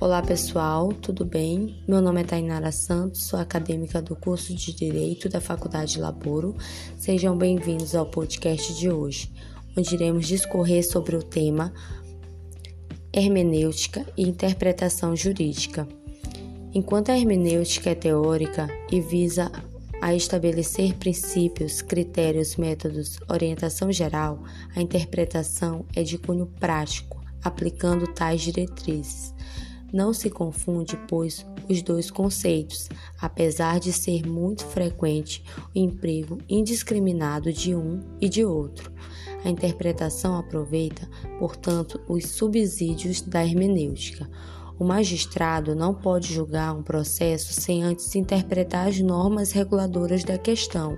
Olá 0.00 0.22
pessoal, 0.22 0.94
tudo 0.94 1.26
bem? 1.26 1.76
Meu 1.86 2.00
nome 2.00 2.22
é 2.22 2.24
Tainara 2.24 2.72
Santos, 2.72 3.24
sou 3.24 3.38
acadêmica 3.38 4.00
do 4.00 4.16
curso 4.16 4.54
de 4.54 4.72
Direito 4.72 5.28
da 5.28 5.42
Faculdade 5.42 6.00
Laboro. 6.00 6.56
Sejam 6.96 7.36
bem-vindos 7.36 7.94
ao 7.94 8.06
podcast 8.06 8.72
de 8.78 8.90
hoje, 8.90 9.30
onde 9.76 9.94
iremos 9.94 10.26
discorrer 10.26 10.88
sobre 10.88 11.16
o 11.16 11.22
tema 11.22 11.70
hermenêutica 13.12 14.06
e 14.16 14.26
interpretação 14.26 15.14
jurídica. 15.14 15.86
Enquanto 16.72 17.10
a 17.10 17.18
hermenêutica 17.18 17.90
é 17.90 17.94
teórica 17.94 18.68
e 18.90 19.02
visa 19.02 19.52
a 20.00 20.14
estabelecer 20.14 20.94
princípios, 20.94 21.82
critérios, 21.82 22.56
métodos, 22.56 23.18
orientação 23.28 23.92
geral, 23.92 24.42
a 24.74 24.80
interpretação 24.80 25.84
é 25.94 26.02
de 26.02 26.16
cunho 26.16 26.46
prático, 26.46 27.22
aplicando 27.44 28.06
tais 28.06 28.40
diretrizes. 28.40 29.34
Não 29.92 30.12
se 30.12 30.30
confunde, 30.30 30.96
pois, 31.08 31.44
os 31.68 31.82
dois 31.82 32.10
conceitos, 32.10 32.88
apesar 33.20 33.80
de 33.80 33.92
ser 33.92 34.26
muito 34.26 34.64
frequente 34.64 35.42
o 35.74 35.78
emprego 35.78 36.38
indiscriminado 36.48 37.52
de 37.52 37.74
um 37.74 38.00
e 38.20 38.28
de 38.28 38.44
outro. 38.44 38.92
A 39.44 39.48
interpretação 39.48 40.36
aproveita, 40.36 41.08
portanto, 41.38 42.00
os 42.08 42.26
subsídios 42.26 43.20
da 43.22 43.44
hermenêutica. 43.44 44.28
O 44.80 44.84
magistrado 44.84 45.74
não 45.74 45.92
pode 45.92 46.32
julgar 46.32 46.74
um 46.74 46.82
processo 46.82 47.52
sem 47.52 47.82
antes 47.82 48.14
interpretar 48.14 48.88
as 48.88 48.98
normas 48.98 49.52
reguladoras 49.52 50.24
da 50.24 50.38
questão. 50.38 50.96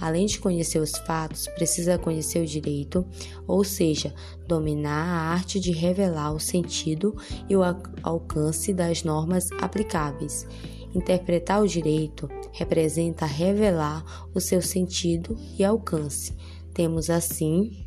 Além 0.00 0.24
de 0.24 0.40
conhecer 0.40 0.78
os 0.78 0.92
fatos, 1.06 1.46
precisa 1.48 1.98
conhecer 1.98 2.42
o 2.42 2.46
direito, 2.46 3.04
ou 3.46 3.62
seja, 3.62 4.14
dominar 4.48 5.04
a 5.04 5.34
arte 5.34 5.60
de 5.60 5.70
revelar 5.70 6.32
o 6.32 6.40
sentido 6.40 7.14
e 7.46 7.54
o 7.54 7.60
alcance 8.02 8.72
das 8.72 9.04
normas 9.04 9.50
aplicáveis. 9.60 10.46
Interpretar 10.94 11.62
o 11.62 11.68
direito 11.68 12.26
representa 12.52 13.26
revelar 13.26 14.02
o 14.34 14.40
seu 14.40 14.62
sentido 14.62 15.36
e 15.58 15.62
alcance. 15.62 16.34
Temos 16.72 17.10
assim 17.10 17.86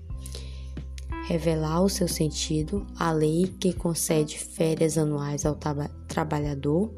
revelar 1.23 1.81
o 1.81 1.89
seu 1.89 2.07
sentido, 2.07 2.85
a 2.97 3.11
lei 3.11 3.47
que 3.59 3.73
concede 3.73 4.37
férias 4.37 4.97
anuais 4.97 5.45
ao 5.45 5.57
trabalhador 6.07 6.93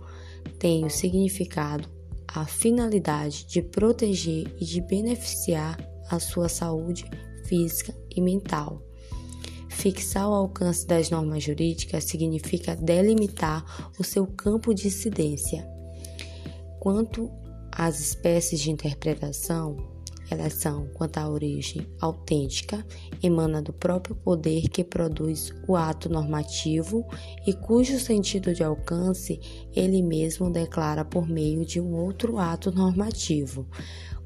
tem 0.59 0.85
o 0.85 0.89
significado, 0.89 1.87
a 2.27 2.45
finalidade 2.45 3.45
de 3.45 3.61
proteger 3.61 4.47
e 4.59 4.65
de 4.65 4.81
beneficiar 4.81 5.77
a 6.09 6.19
sua 6.19 6.49
saúde 6.49 7.05
física 7.45 7.95
e 8.15 8.21
mental. 8.21 8.81
Fixar 9.69 10.29
o 10.29 10.33
alcance 10.33 10.87
das 10.87 11.09
normas 11.09 11.43
jurídicas 11.43 12.05
significa 12.05 12.75
delimitar 12.75 13.91
o 13.99 14.03
seu 14.03 14.25
campo 14.25 14.73
de 14.73 14.87
incidência. 14.87 15.67
Quanto 16.79 17.29
às 17.71 17.99
espécies 17.99 18.59
de 18.61 18.71
interpretação, 18.71 19.94
elas 20.29 20.53
são, 20.53 20.87
quanto 20.93 21.17
à 21.17 21.29
origem 21.29 21.87
autêntica, 21.99 22.85
emana 23.21 23.61
do 23.61 23.71
próprio 23.71 24.15
poder 24.15 24.69
que 24.69 24.83
produz 24.83 25.53
o 25.67 25.75
ato 25.75 26.09
normativo 26.09 27.05
e 27.45 27.53
cujo 27.53 27.99
sentido 27.99 28.53
de 28.53 28.63
alcance 28.63 29.39
ele 29.75 30.01
mesmo 30.01 30.51
declara 30.51 31.05
por 31.05 31.27
meio 31.27 31.65
de 31.65 31.79
um 31.79 31.93
outro 31.93 32.37
ato 32.37 32.71
normativo. 32.71 33.67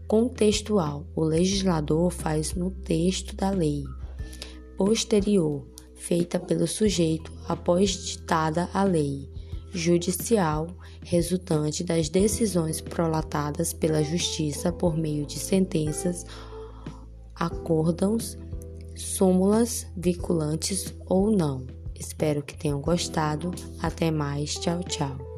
Contextual, 0.07 1.05
o 1.15 1.23
legislador 1.23 2.09
faz 2.09 2.53
no 2.53 2.71
texto 2.71 3.35
da 3.35 3.49
lei. 3.49 3.83
Posterior, 4.77 5.67
feita 5.93 6.39
pelo 6.39 6.65
sujeito 6.65 7.31
após 7.47 7.91
ditada 7.91 8.69
a 8.73 8.83
lei 8.83 9.29
judicial 9.71 10.67
resultante 11.03 11.83
das 11.83 12.09
decisões 12.09 12.81
prolatadas 12.81 13.73
pela 13.73 14.03
Justiça 14.03 14.71
por 14.71 14.97
meio 14.97 15.25
de 15.25 15.39
sentenças, 15.39 16.25
acórdãos, 17.35 18.37
súmulas 18.95 19.87
vinculantes 19.95 20.93
ou 21.05 21.31
não. 21.31 21.65
Espero 21.95 22.41
que 22.41 22.57
tenham 22.57 22.79
gostado. 22.79 23.51
Até 23.81 24.09
mais. 24.09 24.55
Tchau, 24.55 24.81
tchau. 24.83 25.28